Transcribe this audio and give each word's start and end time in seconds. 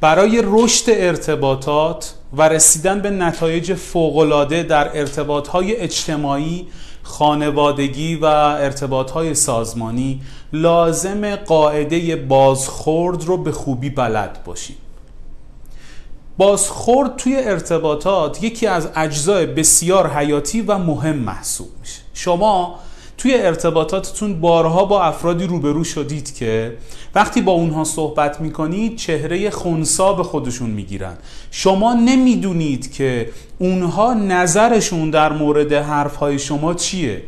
برای 0.00 0.42
رشد 0.44 0.84
ارتباطات 0.88 2.14
و 2.32 2.48
رسیدن 2.48 3.00
به 3.00 3.10
نتایج 3.10 3.74
فوقالعاده 3.74 4.62
در 4.62 4.98
ارتباطهای 4.98 5.76
اجتماعی 5.76 6.66
خانوادگی 7.02 8.14
و 8.14 8.24
ارتباطهای 8.24 9.34
سازمانی 9.34 10.20
لازم 10.52 11.36
قاعده 11.36 12.16
بازخورد 12.16 13.24
رو 13.24 13.36
به 13.36 13.52
خوبی 13.52 13.90
بلد 13.90 14.44
باشیم. 14.44 14.76
بازخورد 16.38 17.16
توی 17.16 17.36
ارتباطات 17.36 18.42
یکی 18.42 18.66
از 18.66 18.88
اجزای 18.96 19.46
بسیار 19.46 20.10
حیاتی 20.10 20.60
و 20.60 20.78
مهم 20.78 21.16
محسوب 21.16 21.68
میشه. 21.80 22.00
شما 22.14 22.78
توی 23.18 23.34
ارتباطاتتون 23.34 24.40
بارها 24.40 24.84
با 24.84 25.02
افرادی 25.02 25.46
روبرو 25.46 25.84
شدید 25.84 26.34
که 26.34 26.76
وقتی 27.14 27.40
با 27.40 27.52
اونها 27.52 27.84
صحبت 27.84 28.40
می‌کنید 28.40 28.96
چهره 28.96 29.50
خونسا 29.50 30.12
به 30.12 30.22
خودشون 30.22 30.70
می‌گیرن. 30.70 31.16
شما 31.50 31.94
نمی‌دونید 31.94 32.92
که 32.92 33.30
اونها 33.58 34.14
نظرشون 34.14 35.10
در 35.10 35.32
مورد 35.32 35.72
حرفهای 35.72 36.38
شما 36.38 36.74
چیه. 36.74 37.22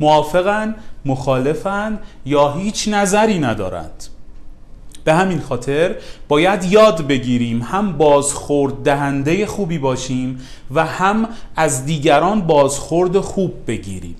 موافقن، 0.00 0.74
مخالفن 1.04 1.98
یا 2.26 2.52
هیچ 2.52 2.88
نظری 2.88 3.38
ندارند. 3.38 4.04
به 5.04 5.14
همین 5.14 5.40
خاطر 5.40 5.96
باید 6.28 6.64
یاد 6.64 7.06
بگیریم 7.06 7.62
هم 7.62 7.92
بازخورد 7.92 8.74
دهنده 8.82 9.46
خوبی 9.46 9.78
باشیم 9.78 10.40
و 10.70 10.86
هم 10.86 11.28
از 11.56 11.86
دیگران 11.86 12.40
بازخورد 12.40 13.20
خوب 13.20 13.54
بگیریم. 13.66 14.16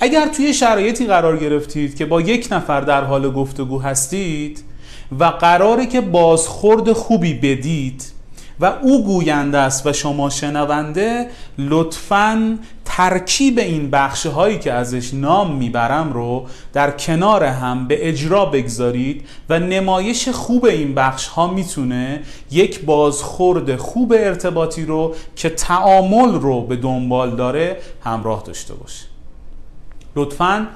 اگر 0.00 0.28
توی 0.28 0.54
شرایطی 0.54 1.06
قرار 1.06 1.36
گرفتید 1.36 1.96
که 1.96 2.06
با 2.06 2.20
یک 2.20 2.48
نفر 2.50 2.80
در 2.80 3.04
حال 3.04 3.32
گفتگو 3.32 3.78
هستید 3.78 4.64
و 5.18 5.24
قراره 5.24 5.86
که 5.86 6.00
بازخورد 6.00 6.92
خوبی 6.92 7.34
بدید 7.34 8.04
و 8.60 8.72
او 8.82 9.04
گوینده 9.04 9.58
است 9.58 9.86
و 9.86 9.92
شما 9.92 10.30
شنونده 10.30 11.26
لطفا 11.58 12.58
ترکیب 12.84 13.58
این 13.58 13.90
بخش 13.90 14.26
هایی 14.26 14.58
که 14.58 14.72
ازش 14.72 15.14
نام 15.14 15.56
می‌برم 15.56 16.12
رو 16.12 16.46
در 16.72 16.90
کنار 16.90 17.44
هم 17.44 17.88
به 17.88 18.08
اجرا 18.08 18.46
بگذارید 18.46 19.28
و 19.48 19.58
نمایش 19.58 20.28
خوب 20.28 20.64
این 20.64 20.94
بخش 20.94 21.26
ها 21.26 21.46
می‌تونه 21.46 22.22
یک 22.50 22.84
بازخورد 22.84 23.76
خوب 23.76 24.12
ارتباطی 24.12 24.84
رو 24.84 25.14
که 25.36 25.50
تعامل 25.50 26.40
رو 26.40 26.60
به 26.60 26.76
دنبال 26.76 27.36
داره 27.36 27.76
همراه 28.04 28.42
داشته 28.46 28.74
باشه. 28.74 29.15
لطفاً. 30.16 30.66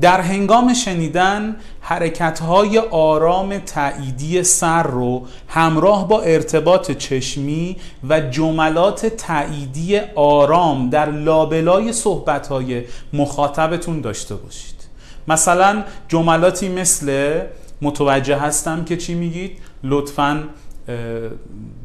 در 0.00 0.20
هنگام 0.20 0.74
شنیدن 0.74 1.56
حرکتهای 1.80 2.78
آرام 2.78 3.58
تاییدی 3.58 4.42
سر 4.42 4.82
رو 4.82 5.26
همراه 5.48 6.08
با 6.08 6.20
ارتباط 6.20 6.90
چشمی 6.90 7.76
و 8.08 8.20
جملات 8.20 9.06
تاییدی 9.06 10.00
آرام 10.14 10.90
در 10.90 11.10
لابلای 11.10 11.92
صحبتهای 11.92 12.82
مخاطبتون 13.12 14.00
داشته 14.00 14.34
باشید. 14.34 14.74
مثلا 15.28 15.84
جملاتی 16.08 16.68
مثل 16.68 17.40
متوجه 17.82 18.36
هستم 18.36 18.84
که 18.84 18.96
چی 18.96 19.14
میگید؟ 19.14 19.58
لطفاً 19.84 20.44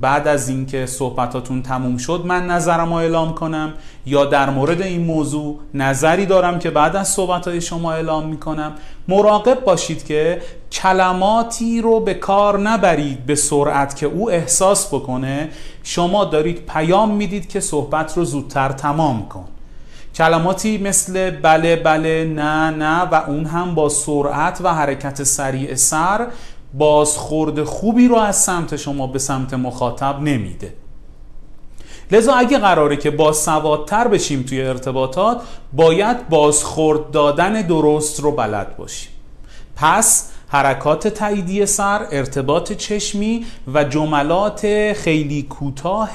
بعد 0.01 0.27
از 0.27 0.49
اینکه 0.49 0.85
صحبتاتون 0.85 1.61
تموم 1.61 1.97
شد 1.97 2.23
من 2.25 2.45
نظرم 2.45 2.89
رو 2.89 2.93
اعلام 2.93 3.33
کنم 3.33 3.73
یا 4.05 4.25
در 4.25 4.49
مورد 4.49 4.81
این 4.81 5.05
موضوع 5.05 5.59
نظری 5.73 6.25
دارم 6.25 6.59
که 6.59 6.69
بعد 6.69 6.95
از 6.95 7.07
صحبت 7.07 7.59
شما 7.59 7.93
اعلام 7.93 8.25
می‌کنم. 8.25 8.71
مراقب 9.07 9.63
باشید 9.63 10.05
که 10.05 10.41
کلماتی 10.71 11.81
رو 11.81 11.99
به 11.99 12.13
کار 12.13 12.59
نبرید 12.59 13.25
به 13.25 13.35
سرعت 13.35 13.95
که 13.95 14.05
او 14.05 14.31
احساس 14.31 14.93
بکنه. 14.93 15.49
شما 15.83 16.25
دارید 16.25 16.65
پیام 16.65 17.15
می‌دید 17.15 17.49
که 17.49 17.59
صحبت 17.59 18.17
رو 18.17 18.25
زودتر 18.25 18.69
تمام 18.69 19.27
کن. 19.27 19.45
کلماتی 20.15 20.77
مثل 20.77 21.31
بله 21.31 21.75
بله 21.75 22.25
نه 22.25 22.69
نه 22.69 23.01
و 23.01 23.15
اون 23.27 23.45
هم 23.45 23.75
با 23.75 23.89
سرعت 23.89 24.61
و 24.63 24.73
حرکت 24.73 25.23
سریع 25.23 25.75
سر 25.75 26.27
بازخورد 26.73 27.63
خوبی 27.63 28.07
رو 28.07 28.15
از 28.15 28.35
سمت 28.35 28.75
شما 28.75 29.07
به 29.07 29.19
سمت 29.19 29.53
مخاطب 29.53 30.21
نمیده. 30.21 30.73
لذا 32.11 32.33
اگه 32.33 32.57
قراره 32.57 32.97
که 32.97 33.11
با 33.11 33.33
سوادتر 33.33 34.07
بشیم 34.07 34.43
توی 34.43 34.61
ارتباطات 34.61 35.41
باید 35.73 36.29
بازخورد 36.29 37.11
دادن 37.11 37.61
درست 37.61 38.19
رو 38.19 38.31
بلد 38.31 38.77
باشیم. 38.77 39.11
پس 39.75 40.31
حرکات 40.47 41.07
تاییدی 41.07 41.65
سر 41.65 42.07
ارتباط 42.11 42.73
چشمی 42.73 43.45
و 43.73 43.83
جملات 43.83 44.93
خیلی 44.93 45.43
کوتاه 45.43 46.09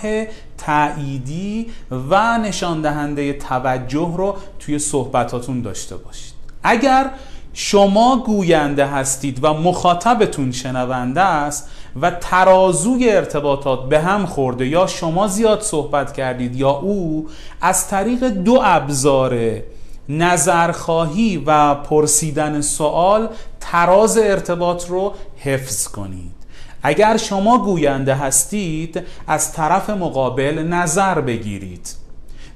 تاییدی 0.59 1.67
و 2.11 2.39
نشان 2.39 2.83
دهنده 2.83 3.33
توجه 3.33 4.15
رو 4.17 4.37
توی 4.59 4.79
صحبتاتون 4.79 5.63
داشته 5.63 5.97
باشید. 5.97 6.35
اگر 6.63 7.11
شما 7.55 8.23
گوینده 8.27 8.87
هستید 8.87 9.39
و 9.45 9.55
مخاطبتون 9.55 10.53
شنونده 10.53 11.21
است 11.21 11.69
و 12.01 12.11
ترازوی 12.11 13.11
ارتباطات 13.11 13.89
به 13.89 14.01
هم 14.01 14.27
خورده 14.27 14.67
یا 14.67 14.87
شما 14.87 15.29
زیاد 15.29 15.61
صحبت 15.61 16.13
کردید 16.13 16.57
یا 16.57 16.71
او 16.71 17.29
از 17.61 17.89
طریق 17.89 18.25
دو 18.25 18.61
ابزار 18.65 19.63
نظرخواهی 20.09 21.43
و 21.47 21.75
پرسیدن 21.75 22.61
سوال 22.61 23.29
تراز 23.61 24.19
ارتباط 24.19 24.89
رو 24.89 25.13
حفظ 25.37 25.89
کنید. 25.89 26.35
اگر 26.83 27.17
شما 27.17 27.59
گوینده 27.59 28.15
هستید 28.15 29.03
از 29.27 29.53
طرف 29.53 29.91
مقابل 29.91 30.59
نظر 30.59 31.21
بگیرید. 31.21 31.95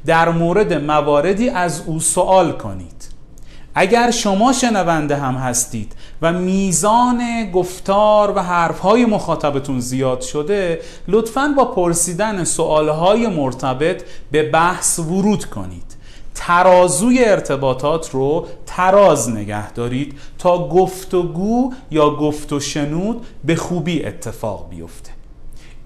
در 0.06 0.28
مورد 0.28 0.72
مواردی 0.72 1.48
از 1.48 1.82
او 1.86 2.00
سوال 2.00 2.52
کنید. 2.52 2.97
اگر 3.74 4.10
شما 4.10 4.52
شنونده 4.52 5.16
هم 5.16 5.34
هستید 5.34 5.92
و 6.22 6.32
میزان 6.32 7.50
گفتار 7.50 8.32
و 8.36 8.42
حرفهای 8.42 9.04
مخاطبتون 9.04 9.80
زیاد 9.80 10.20
شده 10.20 10.80
لطفا 11.08 11.54
با 11.56 11.64
پرسیدن 11.64 12.44
سوالهای 12.44 13.26
مرتبط 13.26 14.02
به 14.30 14.42
بحث 14.42 14.98
ورود 14.98 15.44
کنید. 15.44 15.98
ترازوی 16.34 17.24
ارتباطات 17.24 18.10
رو 18.10 18.46
تراز 18.66 19.30
نگه 19.30 19.72
دارید 19.72 20.18
تا 20.38 20.68
گفتگو 20.68 21.72
یا 21.90 22.10
گفت 22.10 22.52
و 22.52 22.60
شنود 22.60 23.26
به 23.44 23.56
خوبی 23.56 24.04
اتفاق 24.04 24.68
بیفته. 24.70 25.17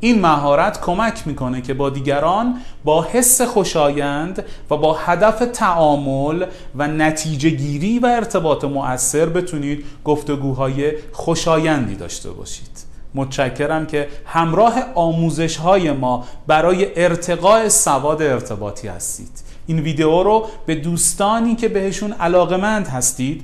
این 0.05 0.21
مهارت 0.21 0.81
کمک 0.81 1.27
می‌کنه 1.27 1.61
که 1.61 1.75
با 1.75 1.91
دیگران 1.91 2.61
با 2.85 3.03
حس 3.03 3.41
خوشایند 3.41 4.45
و 4.71 4.77
با 4.77 4.93
هدف 4.93 5.39
تعامل 5.53 6.47
و 6.77 6.89
نتیجه 6.89 7.51
گیری 7.51 7.99
و 7.99 8.07
ارتباط 8.07 8.65
مؤثر 8.65 9.27
بتونید 9.27 9.85
گفتگوهای 10.05 10.93
خوشایندی 11.13 11.95
داشته 11.95 12.31
باشید. 12.31 12.85
متشکرم 13.15 13.87
که 13.87 14.09
همراه 14.27 14.75
آموزش 14.95 15.57
های 15.57 15.93
ما 15.93 16.25
برای 16.47 17.05
ارتقاء 17.05 17.69
سواد 17.69 18.23
ارتباطی 18.23 18.89
هستید. 18.89 19.43
این 19.67 19.79
ویدیو 19.81 20.23
رو 20.23 20.47
به 20.67 20.75
دوستانی 20.75 21.57
که 21.57 21.69
بهشون 21.69 22.13
علاقمند 22.13 22.89
هستید 22.89 23.43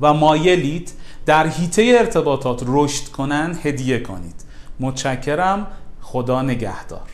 و 0.00 0.14
مایلید 0.14 0.92
در 1.26 1.46
هیته 1.46 1.96
ارتباطات 1.98 2.62
رشد 2.66 3.08
کنن 3.08 3.58
هدیه 3.62 4.00
کنید. 4.00 4.51
متشکرم. 4.82 5.66
خدا 6.00 6.42
نگهدار. 6.42 7.12